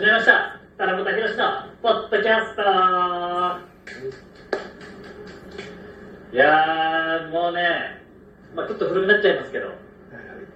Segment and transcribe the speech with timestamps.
[0.00, 0.58] 始めました。
[0.78, 1.44] 田中宏の
[1.82, 2.62] ポッドキャスト。
[6.32, 8.00] いやーもうね、
[8.56, 9.76] まあ、ちょっと古くなっちゃいますけど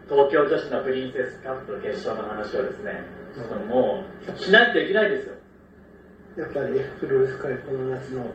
[0.09, 3.05] 東京女子のプリンセスカップ決勝の話をですね、
[3.69, 4.05] も
[4.35, 5.35] うしないといけないですよ。
[6.39, 8.33] やっぱりプロレス界この夏のはい。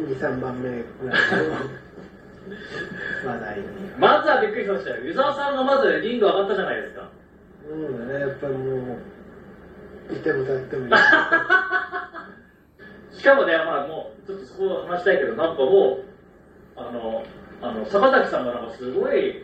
[0.00, 3.64] 2、3番目ぐらいの 話題に。
[3.98, 5.04] まずはびっくりしましたよ。
[5.04, 7.10] 湯沢さんがまずリング上がったじゃないですか。
[7.68, 9.17] そうだね、やっぱりもう、
[10.10, 10.92] いても立ってもいい。
[13.12, 17.22] しかもね、まあもう、ちょっとそこを話したいけど、なんかもう、あの、
[17.60, 19.42] あの、坂崎さんがなんかすごい、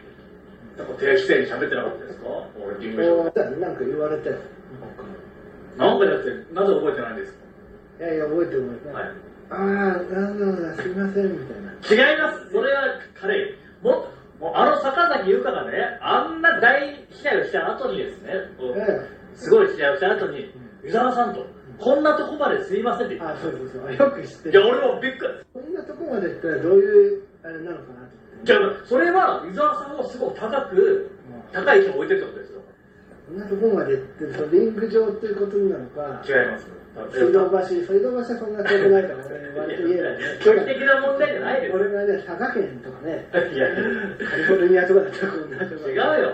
[0.78, 2.26] なんか定期性に喋ってなかったですか？
[2.64, 3.08] 俺、リング上。
[3.16, 4.36] こうなんか言われたよ、
[5.76, 7.34] 僕なんかだって、なぜ覚えてないんです
[8.00, 9.10] いやいや、覚えてる覚えてかはい。
[9.50, 9.58] ああ、
[10.12, 11.54] なんだろうな、すいません、みた
[11.94, 12.10] いな。
[12.10, 12.82] 違いますそれは
[13.20, 13.54] 軽い。
[13.82, 14.06] も
[14.40, 20.50] もうあの坂崎優香がね、あんな大試合をした後にですね、こうえすごい試合をした後に、
[20.82, 21.46] 湯沢さんと、
[21.78, 24.48] こんなとこまですいませんってえ言っあそうそうそう、よく知ってて。
[24.50, 24.68] いや、る。
[24.68, 25.62] 俺もびっくり。
[25.62, 28.44] こんなとこまで行ったらどういう、あれなのかなと思って。
[28.44, 31.10] じゃあ、それは湯沢さんをすごく高く、
[31.52, 32.60] 高い位置に置いてるってことですよ。
[33.26, 36.84] こんなとこまで行って、そのリング上っていうことなのか、違います。
[37.10, 40.18] 水道橋、水道橋はそんな遠くないから、俺、割と言えない。
[40.44, 43.66] 距離的な問題じゃないです俺がね、佐賀県とかね、いや、
[44.30, 46.32] カリフォルニアとかだったらこんなとこ違うよ。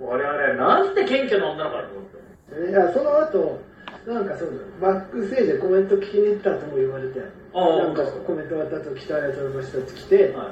[0.00, 2.19] 俺はね、なんて謙虚な女の子だと思って。
[2.50, 3.60] いや、その後、
[4.06, 4.48] なんかそう
[4.80, 7.20] だ、バックステージでコメント聞きに行ったとも言われて、
[7.52, 10.46] ああなんかコメント終わった後来たやつの人たち来て、はい。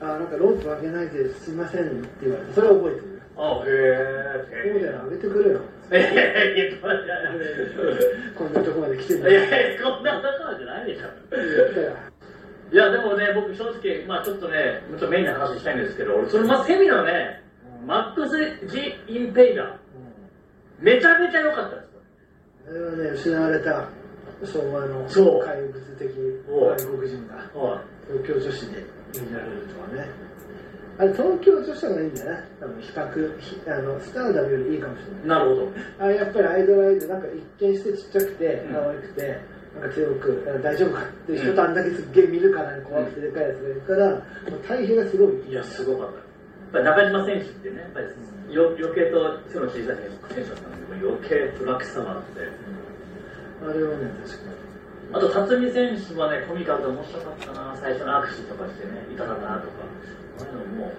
[0.00, 3.22] あなんかロープ上げないですいませんって言われて、それは覚えてる。
[3.36, 5.60] あへそうだよ、上げてくれよ。
[5.90, 6.80] え。
[8.36, 9.42] こんなとこまで来てんだいいや、
[9.82, 11.08] こんなところじゃないでしょ。
[12.70, 17.42] いや、でもね、僕正直、まあちょっとね、ちょっとメインの話したいんですけど、俺、そのまずセミのね、
[17.86, 19.76] マックス・ジ・インペイダー、
[20.80, 21.88] めちゃめちゃ良かったです。
[22.68, 23.88] あれはね、失われた
[24.44, 26.10] 昭和のそう怪物的
[26.48, 30.10] お外国人がは東京女子で見られるとはね。
[30.98, 32.44] あれ、東京女子の方がいいんだよね。
[32.60, 35.24] 多分比較、ひあのスターダムよりいいかもしれない。
[35.24, 35.26] い。
[35.26, 35.72] なるほど。
[35.98, 39.40] あやっぱりアイドルアイドルなんか一見してちっちゃくてうん可愛くて、
[39.80, 44.20] なんか強くあ大丈夫かっていう人とあんだけすっげえ見るからね怖くてでかいやつがいるから、もう
[44.66, 46.27] 対比がすごいいや、すごかった。
[46.72, 49.84] ぱり中島選手ってね、やっぱりよ余計と背の小さい
[50.34, 52.40] 選手だったんで、余計プラクさがあって。
[53.60, 54.58] あれはね確か
[55.10, 59.88] あと、辰巳選手はね、コミカルで面白かったな、最初の握手とかしてね、いただなとか。
[60.38, 60.92] ああいうのも、に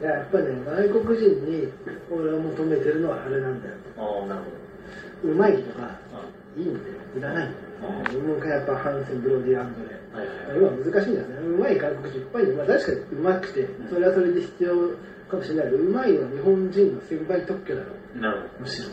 [0.00, 1.72] いややっぱりね外国人に
[2.10, 4.42] 俺が求めてるのはあれなんだよああ、なる
[5.22, 5.92] ほうまい人がど。
[5.92, 6.07] いい
[7.18, 7.48] んだよいらない。
[7.48, 7.84] んだよあ
[8.14, 10.18] もう一回やっぱハンセンブロディアンドレあ
[10.64, 11.34] は難しいんだよね。
[11.46, 12.54] うまい外国人いっぱいいる。
[12.54, 14.74] まあ確かにうまくてそれはそれで必要
[15.30, 18.20] かもしれないけどうまいのは日本人の専売特許だろ。
[18.20, 18.88] なるほむしろ。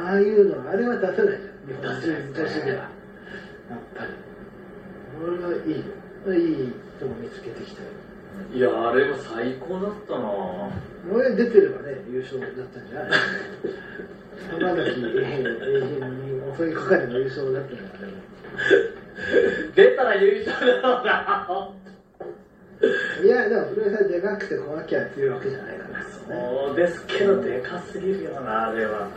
[0.00, 2.00] ああいうのあれは出せないじゃん。
[2.00, 2.76] 日本人女子では。
[2.78, 4.10] やっぱり。
[5.22, 5.76] 俺はいいよ。
[6.34, 7.88] いいとこ見つけてきたよ。
[8.50, 8.56] ど。
[8.56, 10.28] いや、あれも最高だったな。
[11.12, 13.10] 俺出てればね優勝だったんじゃない？
[14.50, 15.42] 浜崎永遠
[16.26, 18.08] に襲いかかれば優勝だったんだから
[19.74, 21.70] 出たら優勝だろうな。
[23.24, 29.00] いやでもプロレスはでかくて怖きゃ強いわけじゃないからねそうですけど、でかすぎるよな、あれは。
[29.00, 29.08] うん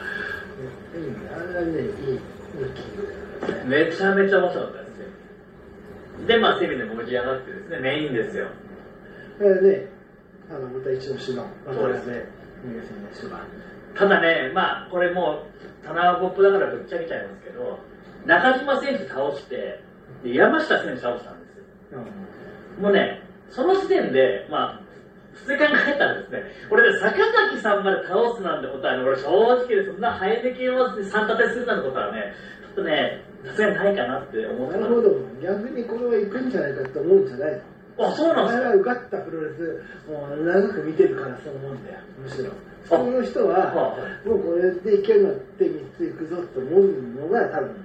[1.28, 2.20] あれはねいいね
[3.66, 6.28] めちゃめちゃ面白かったですよ。
[6.28, 8.48] で、まあ、セミで盛り上がってですね、メインですよ。
[9.38, 9.90] これね
[10.50, 11.10] あのまた一
[13.96, 17.80] ただね、まあ、これもう、棚ボップだからぶっちゃけちゃいますけど、
[18.26, 19.84] 中島選手倒して、
[20.24, 21.58] で山下選手倒したんです
[21.94, 22.00] よ。
[22.82, 24.82] もうね、その時点で、まあ、
[25.34, 27.16] 普通に考えたらですね、俺ね、坂
[27.52, 34.80] 崎さんまで倒すなんてことはね、俺正直でそんなハエ的を三立てするなんてことはね、ちょっとね、さすがにないかなって思って。
[34.80, 37.60] なるほど逆にこれは行くんじゃないかと思うんじゃないの？
[38.00, 42.52] あ、そうなんお前ですかは受かったプロレスもう長く見てるからそう思うんだよむしろ。
[42.84, 46.84] 普通の人ははもうこれでいけるのって3ついくぞと思う
[47.20, 47.76] のが多分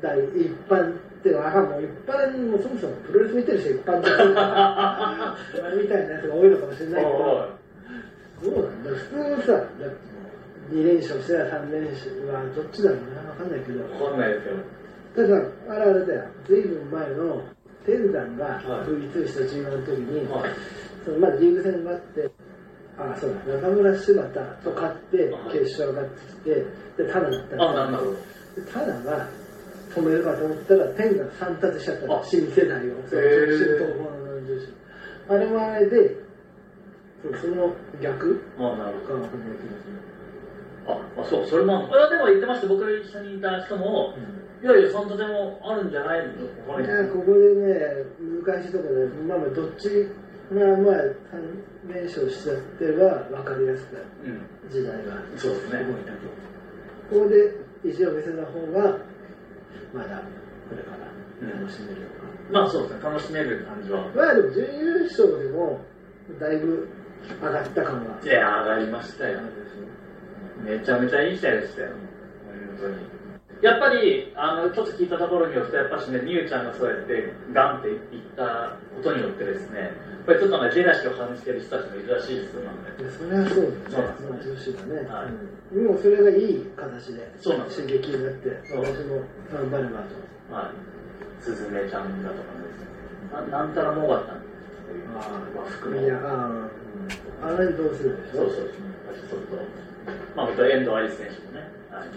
[0.00, 7.60] 大一般っていうのはもう一般にもそもそもプロレス見てる人一般的だからみたいなやつが多いのかもしれないけど。
[8.42, 8.96] どうなんだ普
[9.40, 9.92] 通さだっても
[10.72, 13.20] う2連勝してたら3連勝はどっちだろうな。
[13.36, 13.84] 分かんないけど。
[13.84, 15.26] わかんないですけど。
[15.28, 15.36] ただ
[15.68, 17.42] あれあれだよ随分前の
[17.86, 18.62] 天山がはい。
[18.88, 20.50] V2 した G1 の時に、はい。
[21.04, 22.30] そのまずリーグ戦があって
[22.98, 25.58] あそうだ中村柴田と勝ってはい。
[25.58, 26.50] 決勝上がってきて
[27.04, 28.12] でタナだったんだあ、なるほど。
[28.12, 28.18] で
[28.72, 29.28] タナが
[29.94, 33.46] 止めるかと思ったら天山三達しちゃった新世代をそのへー。
[33.46, 34.74] 女子東方の女子。
[35.30, 36.16] あれもあれで
[37.40, 40.19] その逆あ、なるほかわかんないけど
[41.16, 44.14] あ、あそう、それも、いや、でも言ってました、僕が一緒にいた人も、
[44.62, 46.32] いやいや、そんなでもあるんじゃないの
[47.08, 48.04] ここでね、
[48.44, 50.08] 難しいところで、まあまあ、どっち
[50.52, 51.02] が、まあ、
[51.88, 53.96] 連勝しちゃってれば分かりやすく、
[54.68, 55.14] 時代が。
[55.78, 56.50] 動いたと。
[57.10, 58.98] ここで意地を見せた方が、
[59.94, 60.22] まだ
[60.68, 62.14] これから楽しめるのか、
[62.48, 64.06] うん、まあそうですね、楽しめる感じは。
[64.14, 65.80] まあでも、準優勝でも、
[66.38, 66.88] だいぶ
[67.42, 68.18] 上がった感は。
[68.22, 69.40] いや、上がりましたよ。
[70.64, 71.88] めちゃめちゃいい試合でしたよ。
[71.90, 71.98] 本
[72.80, 73.10] 当に。
[73.62, 79.90] やっぱり、あの、ちょっと聞いたところによって、やっぱしね、みゆちゃんがそうやって、ガンって言ったことによってですね、やっ
[80.24, 82.62] ぱりちょっとね、ジェラシーを感じてる人たちもいるらしいですよ、
[82.96, 83.84] それはそうですね。
[83.92, 84.72] そうなんですね。
[84.72, 85.08] 女子がね。
[85.12, 89.20] はい、もうそれがいい形で、そうなん刺激になって、私も
[89.52, 90.16] 頑張ればと。
[90.54, 91.42] はい。
[91.42, 93.50] すずめちゃんだとかね。
[93.50, 94.40] ななんたらもがったんあ
[95.20, 95.20] あ、
[95.54, 96.02] まあ、含め。
[96.04, 96.68] いや、あ
[97.42, 98.40] あ、あれどうするでしょ？
[98.40, 98.66] そうそうそう。
[98.66, 99.56] ちょっと、
[100.36, 102.08] まあ、本当遠藤愛選手もね、はい、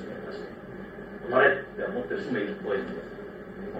[1.33, 3.13] あれって思ってる人もいるっぽいんで。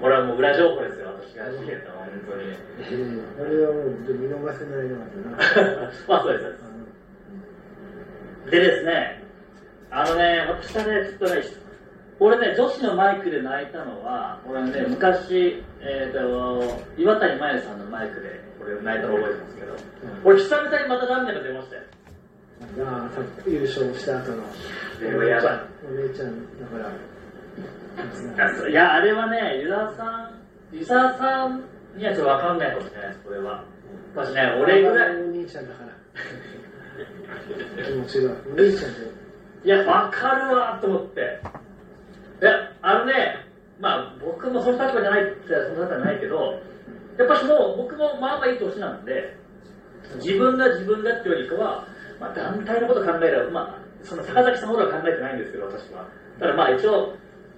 [0.01, 2.57] これはもう裏情報ですよ、私が知ってた本当に。
[3.37, 5.37] これはもう見逃せないような。
[6.07, 8.51] まあそうです、です。
[8.51, 9.23] でですね、
[9.91, 11.41] あのね、私はね、ちょっとね、
[12.19, 19.79] 俺ね、女子のマイクで泣いたのは、俺ね、昔、えっ、ー、と、岩谷真由さんのマイクで、俺泣いたの覚えてますけど、うん、
[20.23, 21.81] 俺久々にまた涙が出ましたよ。
[23.45, 24.43] 優勝した後の。
[24.99, 25.59] でもやばい。
[25.87, 30.03] お姉ちゃん、だから、いや、あれはね、ユダさ
[30.71, 31.63] ん、ユダさん
[31.97, 33.63] にはちょっとわかんないかもしれないです、これは。
[34.15, 35.21] 私ね、俺ぐらい。
[35.23, 35.93] お兄ちゃんだから。
[37.83, 38.31] 気持ちが。
[38.31, 39.23] お兄ちゃんで。
[39.65, 41.39] いや、わかるわと思って。
[42.41, 43.45] いや、あのね、
[43.79, 46.61] まあ、僕もその立場じゃないってその立場じゃないけど、
[47.17, 49.37] やっぱしもう、僕もまあまあいい年なんで、
[50.15, 51.87] 自分が自分だってよりかは、
[52.23, 56.07] まあ、団体のこと考えれば、まあ、その坂崎さんほどは考えてないんですけど、私は。
[56.39, 57.15] ただまあ一応、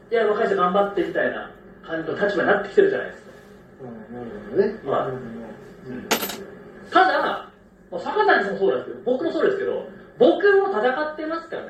[0.10, 1.52] いや、若い人頑張ってみたいな
[1.86, 3.32] 感じの立場になってきてるじゃないですか。
[3.82, 4.80] うん、なるほどね。
[4.84, 6.10] まあ、うん、
[6.90, 7.50] ただ、
[7.92, 11.70] 坂谷さんもそうですけど、僕もそうですけど、僕も戦ってますからね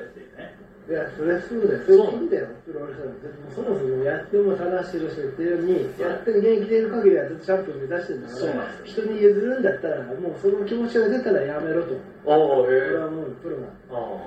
[0.88, 0.92] い。
[0.92, 1.84] や、それはそうだよ。
[1.86, 11.94] そういうだよ、プロレスラーそもそもやっても正してる人言ってるように、やってる現役でいる限りはずっとチャンピオン目指してるんだから、人に譲るんだったら、もうその気持ちが出たらやめろと。
[12.26, 12.90] ああ、へえ。
[12.90, 13.66] これはもうプロが。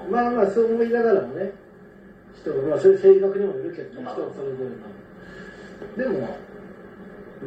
[0.09, 1.51] まあまあ、そう思いながらもね、
[2.35, 4.63] 人まあ、そういう性格にもいるけど、人それぞ
[5.95, 6.11] れの。
[6.11, 6.37] でも、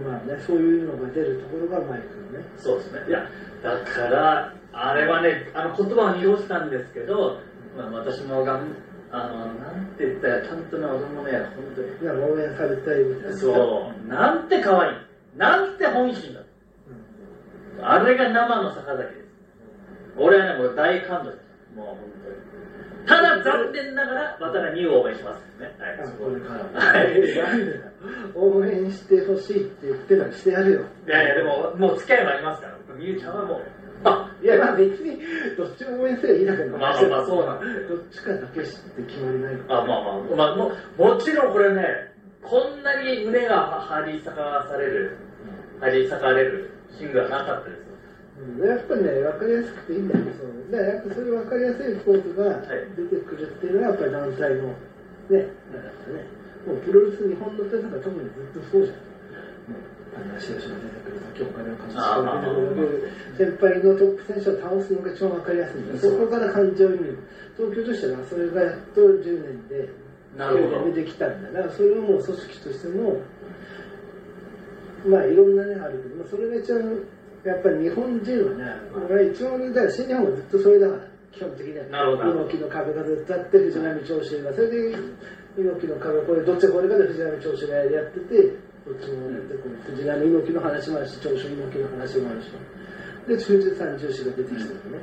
[0.05, 2.44] まあね、そういうのが出るところがマイクのね。
[2.56, 3.00] そうですね。
[3.08, 3.29] いや、
[3.62, 7.41] だから、あれはね、あの言葉を濁したんですけど、
[7.76, 8.75] まあ、私もがん、
[9.12, 11.88] あの、なんて言ったら、ちゃんとね、子供ね、本当に。
[12.00, 13.37] いや、応援されたいみたいな。
[13.37, 14.09] そう。
[14.09, 14.97] なんて可愛い。
[15.37, 16.41] なんて本心だ。
[17.79, 19.29] うん、あれが生の坂崎です。
[20.17, 21.76] 俺はね、もう大感動です。
[21.76, 22.53] もう本当に。
[23.06, 25.76] ただ残念ながら、またね、2を応援しますね。
[25.79, 28.32] はい、そこはい。
[28.35, 30.81] 応援してほしいって言ってたらしてやるよ。
[31.06, 33.81] いやいや、でも、もう付き合いもありますから、みゆちゃんはもう。
[34.43, 35.19] あ、いや、まあ別に、
[35.56, 42.12] どっちも応援すればいいだけど、まあまあそうなんどっちかだけって決まりないあ、まあまあ、まあも、もちろんこれね、
[42.43, 45.17] こんなに胸が張り裂かされる、
[45.81, 47.83] 張り裂かれるシーンがなかったです。
[48.61, 50.73] やっぱりね、分かりやすくていいんだよ、そう。
[50.73, 52.61] だやっぱそれ分かりやすいスポーツが
[52.97, 54.75] 出てくるっていうのは、やっぱり団体の、ね、
[55.29, 56.27] だからね、
[56.67, 59.11] もうプロレス日本の手とか特にずっとそうじゃん。
[60.14, 62.02] あの、白島出てくる時、お金を貸して
[63.38, 65.98] 先輩のトップ選手を倒すのが一番分かりやすいんだよ。
[65.98, 67.19] そこから感情移入。
[67.56, 69.88] 東京女子はそれがやっと10年で、
[70.36, 71.50] 9年でできたんだ。
[71.50, 73.20] だからそれをもう組織としても、
[75.06, 77.02] まあいろんなね、あるけど、まあ、それが一番
[77.44, 78.64] やっぱり日本人はね、
[78.94, 81.00] 俺は一番だから新日本はずっとそれだから、
[81.32, 81.84] 基本的には。
[82.31, 84.94] 猪木の壁がずっとあって、藤波長州が、それで
[85.58, 89.55] 猪木の壁、これどっちがこれかで藤波長州がやってて、どっちもやって
[89.91, 92.51] 藤波猪木の話もあるし、長州猪木の話もあるし。
[93.29, 94.98] で、中日三重士が出てきてるね。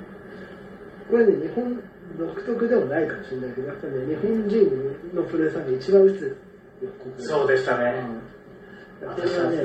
[1.10, 1.82] これね、日本
[2.18, 6.38] 独特でもないかもしれないけど、やっぱりね、日本人のプレーさんが一番打つ
[7.18, 8.04] そうでしたね。
[9.02, 9.58] うん、私はね、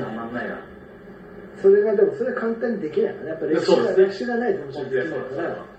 [1.61, 5.75] それがでもそれは簡単にできないからやっぱ歴史が,、歴史がないともちろんできないから。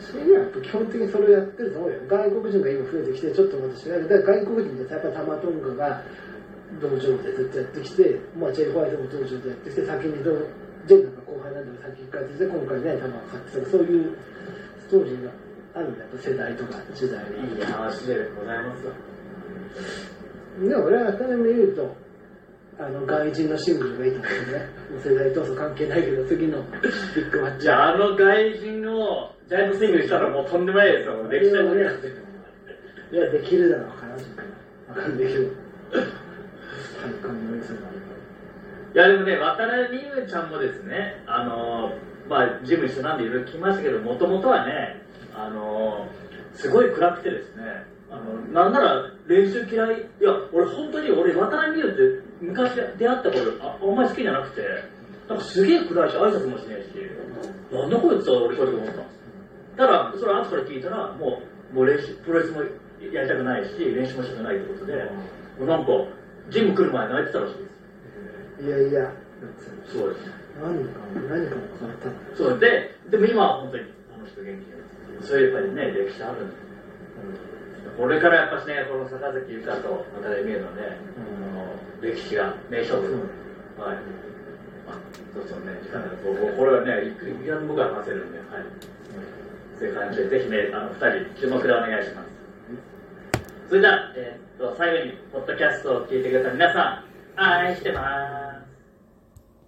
[0.00, 1.98] それは基本的にそれをやってると思うよ。
[2.08, 6.02] 外国人が今増えてきてちょっとまた違うだから外国人でやっぱタマトンガが
[6.80, 10.32] 道場でずっとやってきて、まあ、ジェイ・ホワイトも道場でやってきて先にど
[10.86, 14.16] ジェイなんか後輩なんだけど先に帰ってきて今回ね球を買ってたそういう
[14.80, 15.30] ストーリーが
[15.74, 18.92] あるんだやっぱ世代とか時代にいい話でございますよ
[20.68, 22.04] でも俺は当たり前言うと
[22.78, 24.58] あの外人のシングルがいたんですね。
[24.90, 27.62] もう世代闘争関係ないけど次のビッグマッチ。
[27.62, 31.22] じゃああの外人をジャイアントスイングしたらもうとんでもないですよ。
[31.28, 31.52] 歴史
[32.02, 32.24] 的
[33.12, 34.16] いやできるだろうかな
[34.94, 35.48] 分かんないけど
[37.04, 38.04] 体感の良さがある
[38.94, 41.92] いやでもね、渡辺美優ちゃんもですね、あの、
[42.28, 45.02] まあ、ジム一緒なんでいろいろ聞きましたけど、もともとはね、
[45.34, 46.06] あの、
[46.54, 47.62] すごい暗くてですね、
[48.08, 54.62] あの、なんなら練習嫌い、いや、俺本当に、俺渡辺美優って昔出会った頃、ああんまり好きじゃなくて、
[55.28, 56.88] なんかすげえ暗いし、挨拶もしないし、
[57.72, 59.18] なんだこいつは俺正直思ったんです。
[59.76, 61.42] ただ、それ後から聞いたら、も
[61.72, 62.62] う、もう練習、プロレスも
[63.12, 64.94] やりたくないし、練習もしたくないってことで、
[65.58, 65.90] もうなんか、
[66.50, 67.60] ジム来る前泣いてたらしいで
[68.60, 68.66] す。
[68.66, 69.12] いやいや、
[69.90, 70.30] そうです。
[70.62, 73.84] 何か、何か変わったそうで、でも今は本当に
[74.14, 76.64] あの人元気で、そういうやっぱりね、歴史あるんです
[77.96, 83.12] これからやっぱしね、この坂崎由香と渡辺美優のね、あの歴史が名勝負。
[83.78, 83.98] はい。
[84.86, 84.98] あ、
[85.32, 88.46] そうそうね、時間がこれはね、いくらでも僕は話せるんで、はい。
[89.78, 92.28] そういう感じで、ぜひね、あの、二人、注目でお願いします。
[93.68, 94.43] それでは、えー、
[94.76, 97.02] 最後に、ポッドキャストを聞いてくれた皆さ
[97.36, 98.43] ん、愛してます。